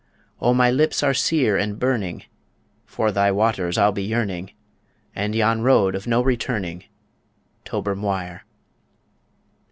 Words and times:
O 0.39 0.55
my 0.55 0.71
lips 0.71 1.03
are 1.03 1.13
sere 1.13 1.57
and 1.57 1.77
burning 1.77 2.23
For 2.87 3.11
thy 3.11 3.31
waters 3.31 3.77
I'll 3.77 3.91
be 3.91 4.01
yearning, 4.01 4.51
And 5.13 5.35
yon 5.35 5.61
road 5.61 5.93
of 5.93 6.07
no 6.07 6.23
returning, 6.23 6.85
Tober 7.65 7.95
Mhuire. 7.95 8.41